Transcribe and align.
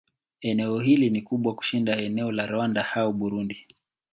Eneo 0.41 0.79
hili 0.79 1.09
ni 1.09 1.21
kubwa 1.21 1.55
kushinda 1.55 1.97
eneo 1.97 2.31
la 2.31 2.45
Rwanda 2.47 2.91
au 2.93 3.13
Burundi. 3.13 3.67